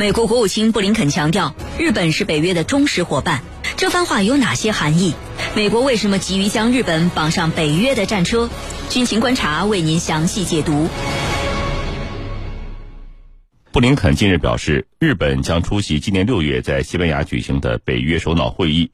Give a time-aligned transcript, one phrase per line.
[0.00, 3.42] 美国国务卿布林肯强调，日本是北约的忠实伙伴。
[3.76, 5.12] 这番话有哪些含义？
[5.56, 8.48] 美国为什么急于将日本绑上北约的战车？
[8.88, 10.86] 军情观察为您详细解读。
[13.72, 18.92] 布林肯近日表示，日本将出席今年六月在西班牙举行的北约首脑会议，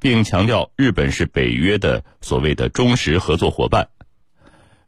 [0.00, 3.88] 并强调日本是北约的所谓的忠实合作伙伴。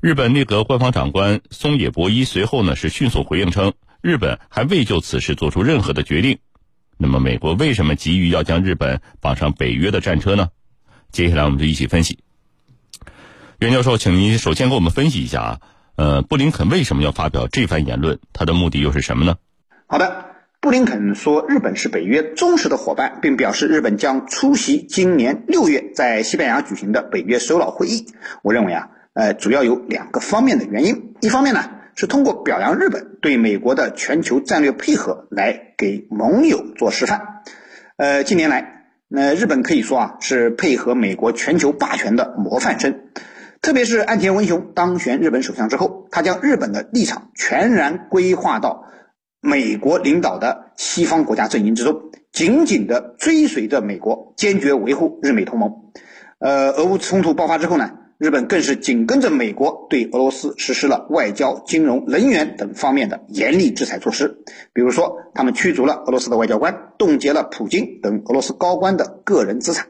[0.00, 3.74] 日本内阁官方长官松野博一随后呢是迅速回应称，
[4.08, 6.38] 日本还未就此事做出任何的决定。
[6.96, 10.48] 那么，美国为什么急于要将日本绑上北约的战车呢？
[11.12, 12.20] 接下来我们就一起分析。
[13.58, 15.60] 袁教授，请您首先给我们分析一下啊。
[15.96, 18.18] 呃，布林肯为什么要发表这番言论？
[18.32, 19.36] 他的目的又是什么呢？
[19.86, 20.26] 好的，
[20.60, 28.06] 布林肯说日本是北约忠实的伙伴，并表示日本将出席今年六月在西班牙举行的北约首脑会议。
[28.42, 31.14] 我认为啊，呃，主要有两个方面的原因。
[31.20, 37.42] 一方面呢，是通过表扬日本对美国的全球战略配合来给盟友做示范。
[37.96, 43.00] 呃，近年来，那日本可以说啊是配合美国全球霸权的模范生。
[43.62, 48.84] 特别是岸田文雄当选日本首相之后，他将日本的立场全然规划到
[49.40, 55.72] 美国领导的西方国家阵营之中，紧紧地追随着美国，坚决维护日美同盟。
[56.38, 57.90] 呃，俄乌冲突爆发之后呢？
[58.18, 64.42] 日本更是紧跟着美国，对俄罗斯实施了外交、金融、能源等方面的严厉制裁措施。
[64.72, 69.86] 比如说，他们驱逐了俄罗斯的外交官，冻结了普京等俄罗斯高官的个人资产，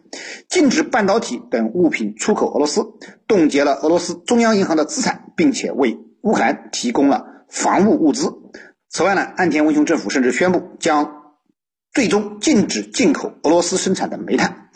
[0.46, 2.84] 禁止半导体等物品出口俄罗斯，
[3.26, 8.30] 冻结了俄罗斯中央银行的资产，并且为乌克兰提供了防务物资。
[8.90, 11.32] 此外呢，岸田文雄政府甚至宣布将
[11.94, 14.68] 最终禁止进口俄罗斯生产的煤炭。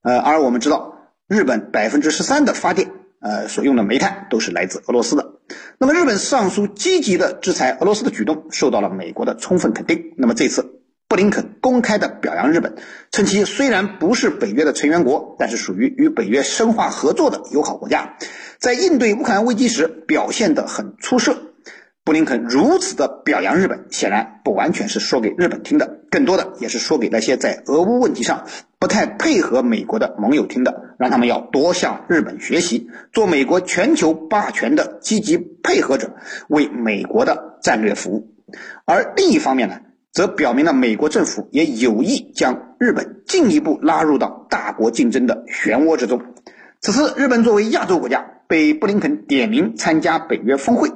[0.00, 0.93] 呃，而我们知道。
[1.34, 2.90] 日本百分之十三的发电，
[3.20, 5.32] 呃，所用的煤炭都是来自俄罗斯的。
[5.78, 10.14] 那么，日本上述积极的制裁俄罗斯的举动受到了美国的充分肯定。
[10.16, 12.76] 那么，这次布林肯公开的表扬日本，
[13.10, 18.16] 称其虽然不是北约的成员国，但是属于与北约深化合作的友好国家，
[18.58, 21.53] 在应对乌克兰危机时表现得很出色。
[22.04, 28.44] 布林肯如此的表扬日本，显然不完全是说给日本听的，更多的也是说给那些在俄乌问题上
[28.78, 36.14] 不太配合美国的盟友听的，让他们要多向日本学习，做美国全球霸权的积极配合者，
[36.48, 38.34] 为美国的战略服务。
[38.84, 39.80] 而另一方面呢，
[40.12, 46.20] 则表明了美国政府也有意将日本进一步拉入到大国竞争的漩涡之中。
[46.82, 50.90] 此次日本作为亚洲国家被布林肯点名参加北约峰会。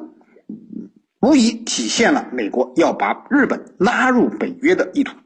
[1.21, 5.17] 无疑体现了美国要把日本拉入北约的意图。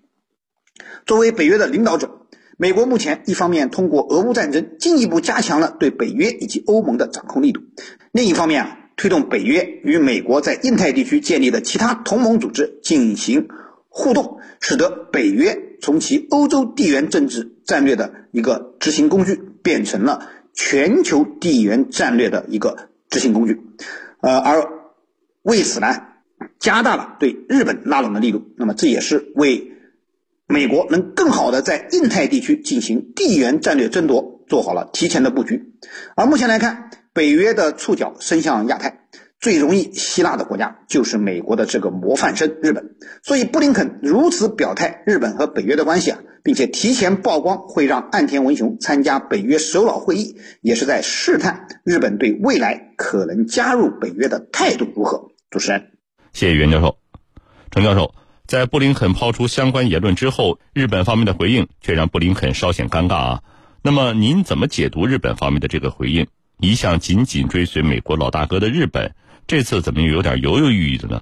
[1.04, 2.26] 作为北约的领导者，
[2.56, 7.60] 美国目前一方面通过俄乌战争进一步加强了对北约以及欧盟的掌控力度，
[8.12, 13.48] 另一方面啊，推动北约与美国在印太地区建立的其他同盟组织进行
[13.88, 23.60] 互动，使得北约从其欧洲地缘政治战略的一个执行工具，变成了全球地缘战略的一个执行工具。
[24.20, 24.68] 呃，而
[25.42, 25.88] 为此呢，
[26.58, 28.42] 加大了对日本拉拢的力度。
[28.56, 29.72] 那么，这也是为
[30.46, 35.72] 美国能更好的在印太地区进行地缘战略争夺做好了提前的布局。
[36.14, 39.00] 而目前来看，北约的触角伸向亚太，
[39.40, 42.94] 最容易吸纳的国家就是美国的这个模范生日本。
[43.22, 55.31] 所以，布林肯如此表态日本和北约的关系啊，并且提前曝光会让岸田文雄参加北约首脑会议，也是在试探日本对未来可能加入北约的态度如何。
[55.52, 55.92] 主持人，
[56.32, 56.98] 谢谢袁教授。
[57.70, 58.14] 程教授，
[58.46, 63.42] 在布林肯抛出相关言论之后，日本方面的回应却让布林肯稍显尴尬啊。
[63.82, 66.26] 那么您怎么解读日本方面的这个回应？
[66.58, 69.14] 一向紧紧追随美国老大哥的日本，
[69.46, 71.20] 这次怎么又有点犹犹豫豫的呢？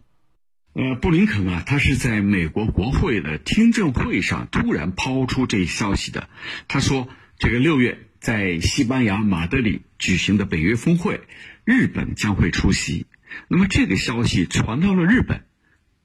[0.75, 6.29] 呃，布林肯啊，他是在美国国会的听证会上突然抛出这一消息的。
[6.69, 11.23] 他说，这个六月在西班牙马德里举行的北约峰会，
[11.65, 13.07] 日本将会出席。
[13.49, 15.45] 那么这个消息传到了日本，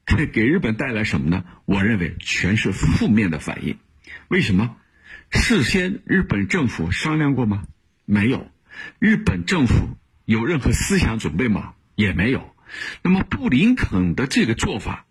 [0.04, 1.44] 给给日本带来什么呢？
[1.64, 3.78] 我认为全是负面的反应。
[4.28, 4.76] 为什么？
[5.30, 7.64] 事先日本政府商量过吗？
[8.04, 8.50] 没有。
[8.98, 11.74] 日本政府有任何思想准备吗？
[11.94, 12.54] 也没有。
[13.02, 15.06] 那么布林肯的这个做法，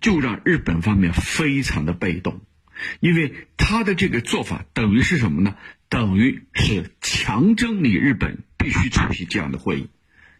[0.00, 2.40] 就让日本方面非常的被动，
[3.00, 5.56] 因为他的这个做法等于是什么呢？
[5.88, 9.90] 等于是强征你日本必须出席这样的会议。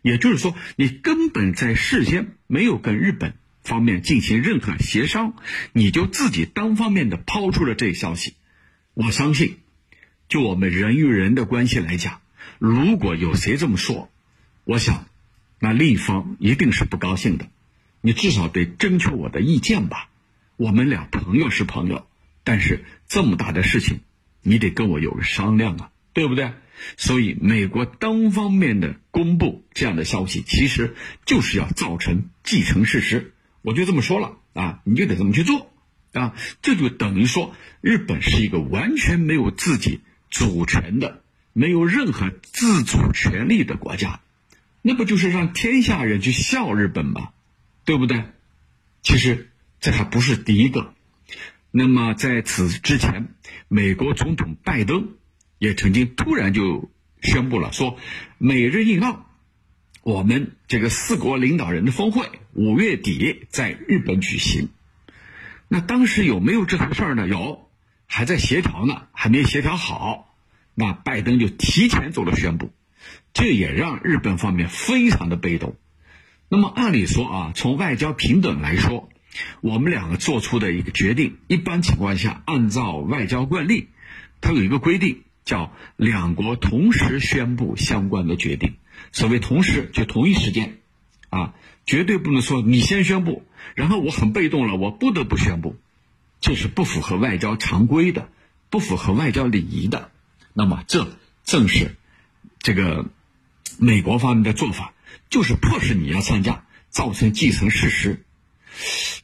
[0.05, 5.35] 也就是说，你根本在事先没有跟日本方面进行任何协商，
[5.73, 8.35] 你就自己单方面的抛出了这一消息。
[8.93, 9.57] 我相信，
[10.29, 12.21] 就我们人与人的关系来讲，
[12.59, 14.11] 如果有谁这么说，
[14.65, 15.07] 我想，
[15.59, 17.49] 那另一方一定是不高兴的。
[18.03, 20.11] 你至少得征求我的意见吧。
[20.59, 22.07] 我们俩朋友是朋友，
[22.45, 24.01] 但是这么大的事情，
[24.43, 26.53] 你得跟我有个商量啊，对不对？
[26.97, 33.33] 所以美国单方面的公布这样的消息，其实就是要造成既成事实。
[33.63, 35.73] 我就这么说了啊，你就得这么去做
[36.13, 40.01] 啊，这就等于说日本是一个完全没有自己
[40.31, 41.23] 主权的、
[41.53, 44.21] 没有任何自主权利的国家，
[44.83, 47.31] 那不就是让天下人去笑日本吗？
[47.85, 48.25] 对不对？
[49.03, 49.51] 其实
[49.81, 50.93] 这还不是第一个。
[51.71, 53.29] 那么在此之前，
[53.69, 55.15] 美国总统拜登。
[55.65, 56.91] 也曾经突然就
[57.23, 57.99] 宣布了，说
[58.37, 59.25] 美日印澳，
[60.03, 64.69] 我们这个四国领导人的峰会五月底在日本举行。
[65.69, 67.27] 那当时有没有这回事呢？
[67.27, 67.71] 有，
[68.07, 70.37] 还在协调呢，还没协调好。
[70.75, 72.71] 那拜登就提前做了宣布，
[73.33, 75.77] 这也让日本方面非常的被动。
[76.51, 79.09] 那么按理说啊，从外交平等来说，
[79.63, 83.89] 我们两个做出的一个决定，一般情况下按照外交惯例，
[84.43, 85.24] 它有一个规定。
[85.45, 88.77] 叫两国同时宣布相关的决定，
[89.13, 90.79] 所谓同时就同一时间，
[91.29, 91.55] 啊，
[91.85, 93.45] 绝对不能说你先宣布，
[93.75, 95.77] 然后我很被动了，我不得不宣布，
[96.41, 98.29] 这是不符合外交常规的，
[98.71, 100.11] 不符合外交礼仪的。
[100.55, 101.09] 那么这
[101.45, 101.97] 正是
[102.61, 103.07] 这个
[103.79, 104.95] 美国方面的做法，
[105.29, 108.25] 就是迫使你要参加，造成既成事实。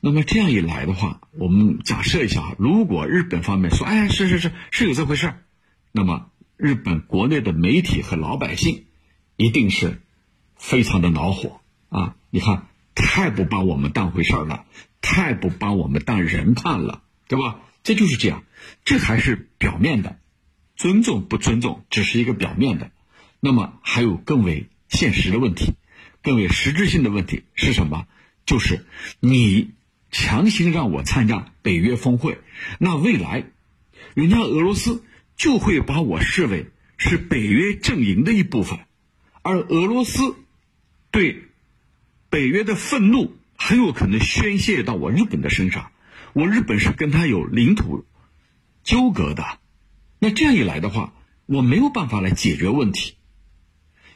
[0.01, 5.43] 那么这样一来的话，我们假设一下，如果日本方面说，哎，是是是是有这回事儿。
[5.93, 8.85] 那么，日本国内的媒体和老百姓
[9.37, 10.01] 一定是
[10.57, 12.15] 非常的恼火啊！
[12.31, 14.67] 你看，太不把我们当回事儿了，
[15.01, 17.61] 太不把我们当人看了，对吧？
[17.83, 18.45] 这就是这样，
[18.85, 20.19] 这还是表面的，
[20.77, 22.93] 尊重不尊重只是一个表面的。
[23.41, 25.73] 那么，还有更为现实的问题，
[26.23, 28.07] 更为实质性的问题是什么？
[28.47, 28.87] 就是
[29.19, 29.71] 你
[30.13, 32.39] 强行让我参加北约峰会，
[32.79, 33.45] 那未来
[34.15, 35.03] 人家俄罗斯。
[35.41, 36.67] 就会把我视为
[36.99, 38.79] 是北约阵营的一部分，
[39.41, 40.37] 而俄罗斯
[41.11, 41.45] 对
[42.29, 45.93] 北约的愤怒很有可能宣泄到我日本的身上。
[46.35, 48.05] 我日本是跟他有领土
[48.85, 49.59] 纠葛的，
[50.19, 51.15] 那这样一来的话，
[51.47, 53.15] 我没有办法来解决问题。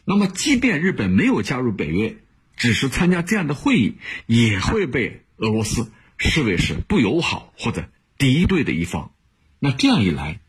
[0.04, 2.18] 那么，即便日本没有加入北约，
[2.54, 3.94] 只是参加这样的会议，
[4.26, 7.88] 也会被俄罗斯视为是不友好或者
[8.18, 9.12] 敌对的一方。
[9.58, 10.40] 那这样一来，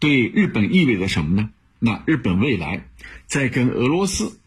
[0.00, 1.50] 对日本意味着什么呢？
[1.78, 2.88] 那日本未来
[3.26, 4.40] 在跟俄罗斯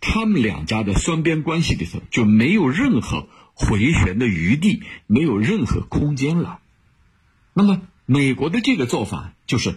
[0.00, 6.60] 他们两家的双边关系里头就没有任何回旋的余地，没有任何空间了。
[7.54, 9.76] 那么美国的这个做法就是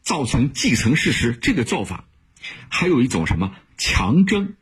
[0.00, 2.06] 造成既成事实，这个做法
[2.68, 4.54] 还有一种什么强征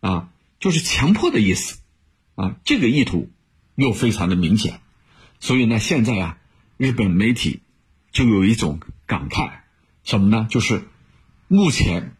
[0.00, 0.28] 啊，
[0.60, 1.80] 就是强迫的意思
[2.36, 3.30] 啊，这个意图
[3.74, 4.80] 又非常的明显。
[5.40, 6.38] 所以呢，现在啊，
[6.76, 7.62] 日本媒体。
[8.10, 9.62] 就有一种感慨，
[10.04, 10.46] 什么呢？
[10.50, 10.82] 就是
[11.48, 12.14] 目前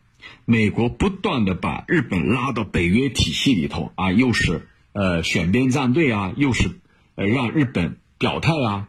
[0.46, 6.81] 美国不断的把日本拉到北约体系里头啊，又是呃选边站队啊，又是
[7.14, 8.88] 呃让日本表态啊，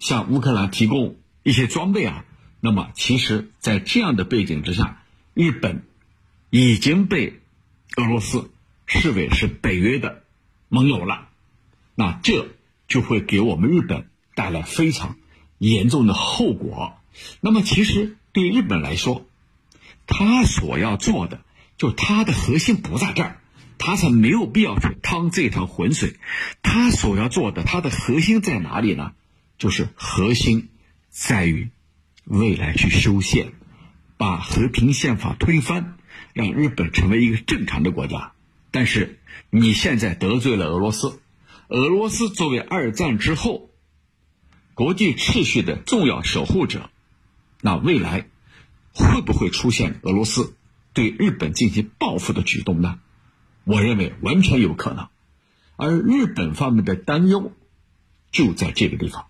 [0.00, 2.24] 向乌克兰提供一些装备啊。
[2.60, 5.84] 那么，其实，在这样的背景之下，日本
[6.50, 7.40] 已经被
[7.96, 8.50] 俄罗斯
[8.84, 10.24] 视为是北约的
[10.68, 11.28] 盟友了。
[11.94, 12.48] 那这
[12.88, 15.16] 就会给我们日本带来非常。
[15.58, 16.97] 严重的后果。
[17.40, 19.26] 那么，其实对日本来说，
[20.06, 21.42] 他所要做的，
[21.76, 23.40] 就他的核心不在这儿，
[23.78, 26.16] 他才没有必要去趟这趟浑水。
[26.62, 29.12] 他所要做的，他的核心在哪里呢？
[29.58, 30.68] 就是核心
[31.08, 31.70] 在于
[32.24, 33.52] 未来去修宪，
[34.16, 35.96] 把和平宪法推翻，
[36.32, 38.32] 让日本成为一个正常的国家。
[38.70, 39.18] 但是
[39.50, 41.20] 你现在得罪了俄罗斯，
[41.68, 43.66] 俄罗斯作为二战之后。
[44.74, 46.88] 国际秩序的重要守护者，
[47.60, 48.28] 那未来
[48.92, 50.54] 会不会出现俄罗斯
[50.92, 53.00] 对日本进行报复的举动呢？
[53.64, 55.08] 我认为完全有可能。
[55.76, 57.52] 而日本方面的担忧
[58.32, 59.26] 就在这个地方，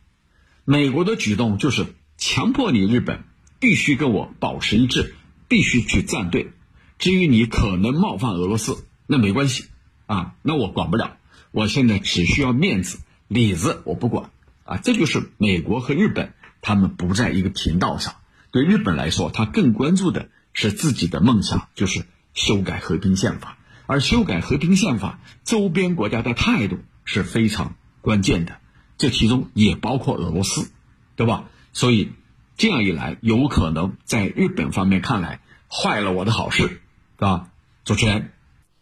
[0.64, 3.25] 美国的举动就是强迫你日本
[3.58, 5.14] 必须跟我保持一致，
[5.49, 6.52] 必须去站队。
[6.99, 9.66] 至于你可能冒犯俄罗斯，那没关系
[10.06, 11.16] 啊，那我管不了。
[11.50, 14.30] 我现在只需要面子，里子我不管。
[14.64, 18.14] 啊，这就是美国和日本他们不在一个频道上。
[18.50, 23.58] 对日本来说，他更关注的是自己的梦想，就是修改和平宪法。
[23.86, 28.56] 而修改和平宪法，周边国家的态度是非常关键的，
[28.96, 30.70] 这其中也包括俄罗斯，
[31.16, 31.44] 对吧？
[31.72, 32.12] 所以
[32.56, 36.80] 这样一来，有可能在日本方面看来，坏了我的好事，是
[37.16, 37.48] 吧？
[37.84, 38.32] 主持人，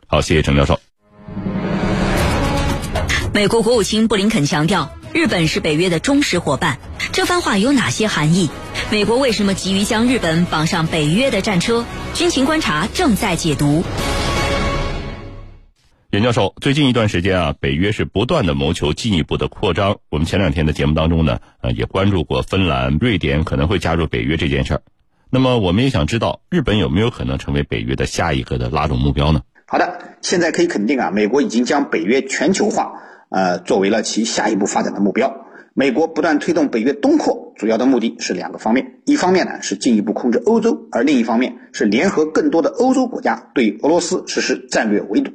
[0.07, 0.81] 好，谢谢陈教授。
[3.35, 4.97] 美国国务卿布林肯强调。
[5.15, 6.79] 日本是北约的忠实伙伴。
[7.17, 8.51] 这番话有哪些含义？
[8.93, 11.87] 美国为什么急于将日本绑上北约的战车？
[12.13, 13.83] 军情观察正在解读。
[16.11, 19.97] 袁教授，最近一段时间啊，北约是不断的谋求进一步的扩张。
[20.11, 24.83] 我们前两天的节目当中呢，呃，也关注过芬兰、瑞典可能会加入北约这件事儿。
[25.31, 29.41] 那么，我们也想知道，日本有没有可能成为北约的下一个的拉拢目标呢？
[29.67, 32.93] 好的，现在可以肯定啊，美国已经将北约全球化，
[33.31, 35.46] 呃，作为了其下一步发展的目标。
[35.79, 45.33] 美国不断推动北约东扩，主要的目的是两个方面：一方面呢是进一步控制欧洲，而另一方面是联合更多的欧洲国家对俄罗斯实施战略围堵。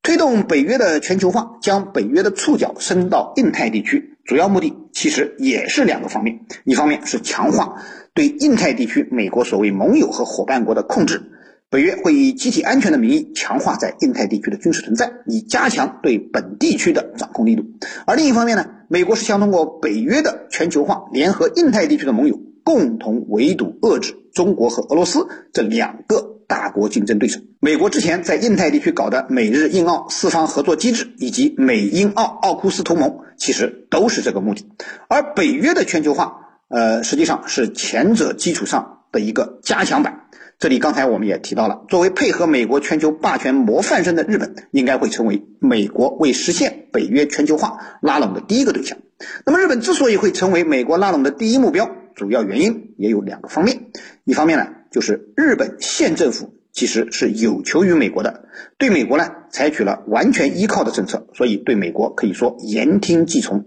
[0.00, 7.82] 推动北约的全球化，将北约的触角伸到印太地区，主要目的其实也是两个方面：一方面是强化
[8.14, 11.32] 对印太地区美国所谓盟友和伙伴国的控制，
[11.70, 17.62] 北约会以集体安全的名义强化在印太地区的军事存在，以加强对本地区的掌控力度；
[18.06, 26.36] 而另一方面呢，美国是想通过北约的全球化，联合印太地区的盟友，共同围堵遏制中国和俄罗斯这两个。
[26.48, 34.64] 大国竞争对手，美国之前在印太地区搞的美日印澳四方合作机制，以及美英澳奥库斯同盟，其实都是这个目的。
[35.08, 40.22] 而北约的全球化，呃，实际上是前者基础上的一个加强版。
[40.58, 48.98] 这里刚才我们也提到了，作为配合美国全球霸权模范生的日本，应该会成为美国为实现北约全球化拉拢的第一个对象。
[49.46, 53.82] 那么，日本之所以会成为美国拉拢的第一目标，主要原因也有两个方面。
[54.24, 58.48] 一方面呢，就是日本现政府其实是有求于美国的，
[58.78, 63.64] 对美国呢采取了完全依靠的政策，所以对美国可以说言听计从。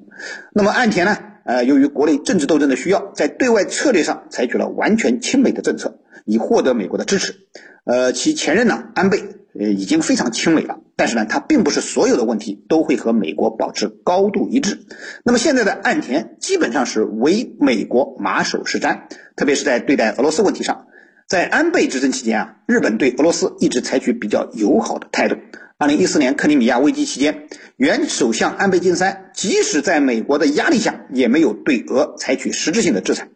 [0.52, 7.36] 那么岸田呢，呃，由于国内政治斗争的需要，在对外策略上采取了完全亲美的政策，以获得美国的支持。
[7.84, 9.24] 呃，其前任呢，安倍
[9.60, 14.80] 呃已经非常亲美了，但是呢，他并不是所有的问题都会和美国保持高度一致。
[15.24, 19.02] 那么现在的岸田基本上是唯美国马首是瞻，
[19.36, 20.88] 特别是在对待俄罗斯问题上。
[21.28, 25.38] 在安倍执政期间啊，日本对俄罗斯一直采取比较友好的态度。
[25.82, 33.30] 二零一四年克里米亚危机期间，原首相安倍晋三即使在美国的压力下，也没有对俄采取实质性的制裁。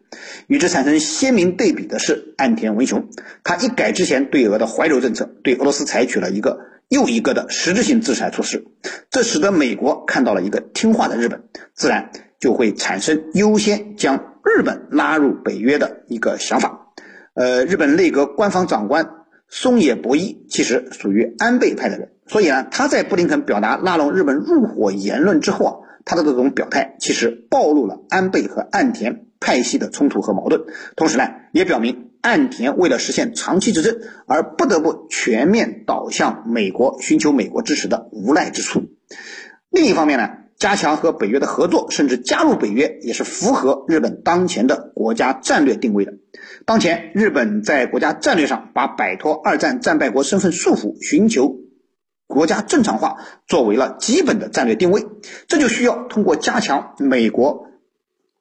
[0.46, 3.08] 与之产生鲜明对比的是岸田文雄，
[3.42, 8.64] 他一改之前对俄的怀柔政策，对俄罗斯采取了一个又一个的实质性制裁措施。
[9.10, 11.42] 这使得美国看到了一个听话的日本，
[11.74, 16.92] 自然就会产生优先将日本拉入北约的一个想法。
[17.34, 19.10] 呃，日本内阁官方长官
[19.48, 25.72] 松野博一其实属于安倍派的人，所以呢，他在布林肯表达拉拢日本入伙言论之后啊，
[26.04, 30.64] 他的这种表态其实暴露了安倍和岸田派系的冲突和矛盾，
[30.96, 38.82] 同时呢，也表明岸田为了实现长期执政而不得不全面倒向美国，寻求美国支持的无奈之处。
[39.70, 40.30] 另一方面呢。
[40.58, 46.14] 加强和北约的合作，甚至加入北约，也是符合日本当前的国家战略定位的。
[46.64, 51.58] 当前，日本在国家战略上把摆脱二战战败国身份束缚，寻求
[52.26, 55.06] 国家正常化作为了基本的战略定位，
[55.48, 57.66] 这就需要通过加强美国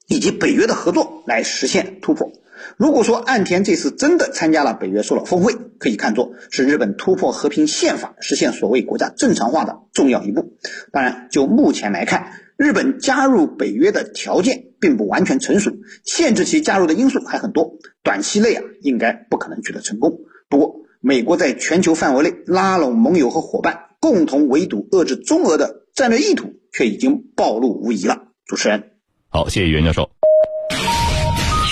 [0.07, 2.31] 以及北约的合作来实现突破。
[2.77, 10.53] 如果说岸田这次真的参加了北约首脑峰会，可以看作是日本突破和平宪法、实现所谓国家正常化的重要一步。
[10.91, 15.71] 当然，就目前来看，日本加入北约的条件并不完全成熟，
[16.05, 20.21] 限制其加入的因素还很多，短期内啊应该不可能取得成功。
[20.49, 28.23] 不过，美国在全球范围内拉拢盟友和伙伴，共同围堵遏制中俄的战略意图却已经暴露无遗了。
[28.47, 28.93] 主持人，
[29.29, 30.09] 好，谢谢袁教授。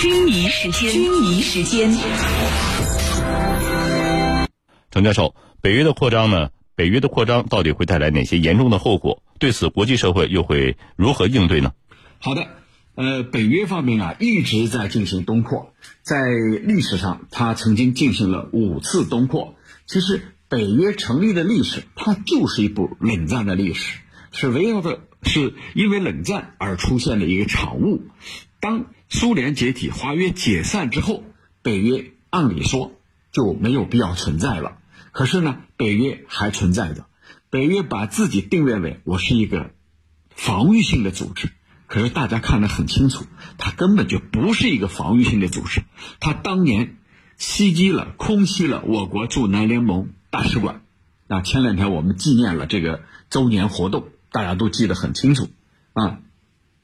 [0.00, 1.92] 军迷时间，军迷时间。
[4.92, 6.50] 程教授，北约的扩张呢？
[6.76, 9.20] 北约的扩张到底会带来哪些严重的后果？
[9.40, 11.72] 对此，国际社会又会如何应对呢？
[12.20, 12.46] 好的，
[12.94, 19.56] 呃，北约方面啊一直在进行东扩，在历史上，它曾经进行了五次东扩。
[19.86, 23.98] 其实，北约成立的历史，它就是一部冷战的历史，
[24.30, 28.02] 是围绕着是因为冷战而出现的一个产物。
[28.60, 31.24] 当苏联解体、华约解散之后，
[31.62, 32.92] 北约按理说
[33.32, 34.78] 就没有必要存在了。
[35.10, 37.06] 可是呢，北约还存在着。
[37.50, 39.72] 北约把自己定位为我是一个
[40.30, 41.50] 防御性的组织，
[41.86, 43.24] 可是大家看得很清楚，
[43.58, 45.82] 它根本就不是一个防御性的组织。
[46.20, 46.96] 它当年
[47.36, 50.82] 袭击了、空袭了我国驻南联盟大使馆。
[51.26, 55.48] 那前两天我们纪念了这个周年活动，大家都记得很清楚
[55.92, 56.18] 啊。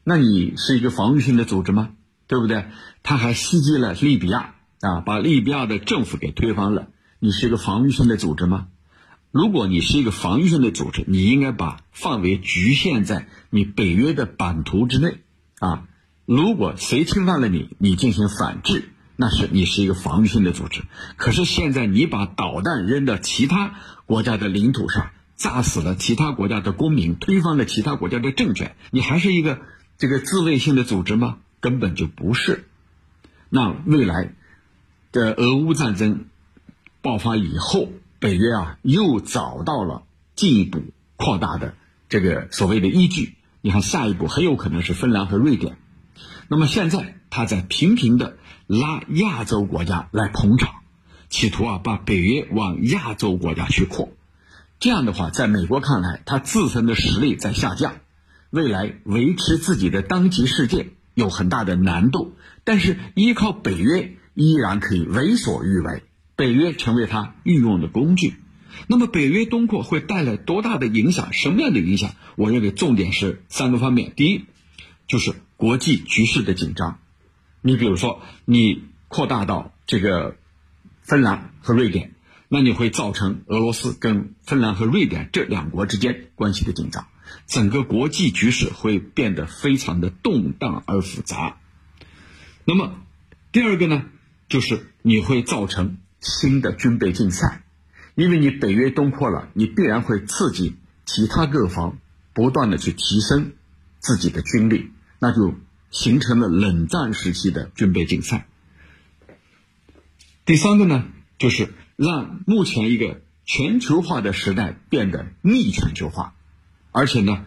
[0.04, 1.90] 那你是一个防御性的组织吗？
[2.26, 2.66] 对不对？
[3.02, 6.88] 他还袭击了利比亚啊，把利比亚的政府给推翻了。
[7.18, 8.68] 你是一个防御性的组织吗？
[9.32, 15.18] 如果你是一个防御性的组织，你应该把范围局限在你北约的版图之内
[15.60, 15.86] 啊。
[16.26, 20.82] 如果谁侵犯了你，你进行反制，那是你是一个防御性的组织。
[21.16, 29.60] 可是现在你把导弹扔到其他国家的领土上，炸死了其他国家的公民，推翻了其他国家的政权，你还是一个
[29.96, 31.38] 这个自卫性的组织吗？
[31.60, 32.64] 根本就不是。
[33.48, 34.34] 那未来
[35.12, 36.24] 的俄乌战争
[37.00, 37.92] 爆发以后。
[38.20, 40.02] 北约啊，又找到了
[40.36, 40.82] 进一步
[41.16, 41.74] 扩大的
[42.10, 43.34] 这个所谓的依据。
[43.62, 45.78] 你看，下一步很有可能是芬兰和瑞典。
[46.48, 48.36] 那么现在他在频频的
[48.66, 50.74] 拉亚洲国家来捧场，
[51.30, 54.10] 企图啊把北约往亚洲国家去扩。
[54.78, 58.00] 这样的话，在美国看来，他自身的实力在下降，
[58.50, 62.34] 未来维持自己的当今世界有很大的难度。
[62.64, 66.02] 但是依靠北约，依然可以为所欲为。
[66.40, 68.36] 北约成为他运用的工具，
[68.86, 71.34] 那么北约东扩会带来多大的影响？
[71.34, 72.12] 什么样的影响？
[72.34, 74.14] 我认为重点是三个方面。
[74.16, 74.46] 第一，
[75.06, 76.98] 就是国际局势的紧张。
[77.60, 80.38] 你比如说，你扩大到这个
[81.02, 82.14] 芬兰和瑞典，
[82.48, 87.06] 那你会造成俄罗斯跟芬兰和瑞典这两国之间关系的紧张，
[87.48, 91.58] 整个国际局势会变得非常的动荡而复杂。
[92.64, 92.94] 那么
[93.52, 94.04] 第二个呢，
[94.48, 95.98] 就是你会造成。
[96.20, 97.62] 新的军备竞赛，
[98.14, 101.98] 因为你北约东扩了，你必然会刺激其他各方
[102.34, 103.52] 不断的去提升
[103.98, 105.54] 自己的军力，那就
[105.90, 108.46] 形成了冷战时期的军备竞赛。
[110.44, 111.04] 第三个呢，
[111.38, 116.34] 就是让目前一个全球化的时代变得逆全球化，
[116.92, 117.46] 而且呢，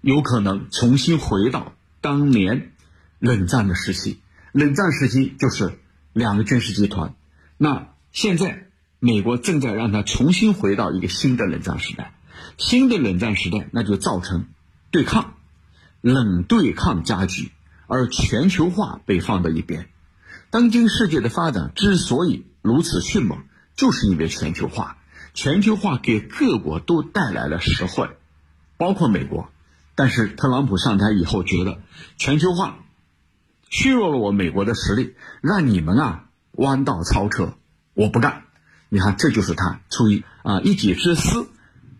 [0.00, 2.72] 有可能重新回到当年
[3.18, 4.20] 冷战的时期。
[4.52, 5.78] 冷战时期就是
[6.12, 7.14] 两个军事集团。
[7.58, 8.68] 那现在，
[9.00, 12.14] 美国正在让它重新回到一个新的冷战时代，
[12.56, 14.46] 新的冷战时代，那就造成
[14.90, 15.34] 对抗，
[16.00, 17.50] 冷对抗加剧，
[17.88, 19.88] 而全球化被放到一边。
[20.50, 23.40] 当今世界的发展之所以如此迅猛，
[23.76, 24.96] 就是因为全球化。
[25.34, 28.08] 全球化给各国都带来了实惠，
[28.76, 29.50] 包括美国。
[29.94, 31.80] 但是特朗普上台以后，觉得
[32.16, 32.78] 全球化
[33.68, 36.27] 削弱了我美国的实力，让你们啊。
[36.58, 37.54] 弯道超车，
[37.94, 38.42] 我不干！
[38.88, 41.46] 你看，这就是他出于啊一己之私，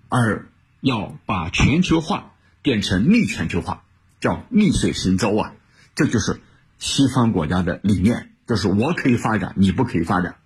[0.09, 0.49] 而
[0.81, 3.85] 要把全球化变成逆全球化，
[4.21, 5.53] 叫逆水行舟啊！
[5.95, 6.41] 这就是
[6.79, 10.37] 西方国家的理念，就是我可以发展，你不可以发展。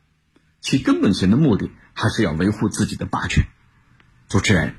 [0.60, 3.44] 其根本性的目的还是要维护自己的霸权。
[4.28, 4.74] 主持人，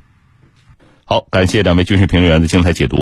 [1.05, 2.97] 好，感谢两位军事评论员的精彩解读。